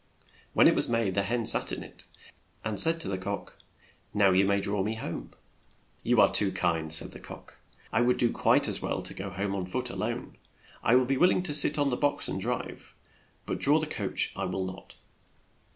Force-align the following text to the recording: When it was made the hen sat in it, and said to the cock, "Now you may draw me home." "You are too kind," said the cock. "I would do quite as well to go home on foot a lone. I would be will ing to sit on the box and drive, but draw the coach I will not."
When 0.53 0.67
it 0.67 0.73
was 0.73 0.89
made 0.89 1.13
the 1.13 1.21
hen 1.21 1.45
sat 1.45 1.71
in 1.71 1.83
it, 1.83 2.07
and 2.65 2.79
said 2.79 2.99
to 3.01 3.07
the 3.07 3.19
cock, 3.19 3.59
"Now 4.15 4.31
you 4.31 4.45
may 4.45 4.59
draw 4.59 4.81
me 4.81 4.95
home." 4.95 5.29
"You 6.01 6.19
are 6.21 6.31
too 6.31 6.51
kind," 6.51 6.91
said 6.91 7.11
the 7.11 7.19
cock. 7.19 7.59
"I 7.93 8.01
would 8.01 8.17
do 8.17 8.31
quite 8.31 8.67
as 8.67 8.81
well 8.81 9.03
to 9.03 9.13
go 9.13 9.29
home 9.29 9.53
on 9.53 9.67
foot 9.67 9.91
a 9.91 9.95
lone. 9.95 10.37
I 10.81 10.95
would 10.95 11.05
be 11.07 11.17
will 11.17 11.29
ing 11.29 11.43
to 11.43 11.53
sit 11.53 11.77
on 11.77 11.91
the 11.91 11.97
box 11.97 12.27
and 12.27 12.41
drive, 12.41 12.95
but 13.45 13.59
draw 13.59 13.77
the 13.79 13.85
coach 13.85 14.33
I 14.35 14.45
will 14.45 14.65
not." 14.65 14.95